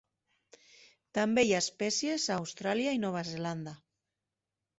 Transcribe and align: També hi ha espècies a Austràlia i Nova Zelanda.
També 1.17 1.43
hi 1.47 1.53
ha 1.57 1.59
espècies 1.65 2.25
a 2.33 2.39
Austràlia 2.45 2.95
i 2.97 3.03
Nova 3.05 3.23
Zelanda. 3.29 3.77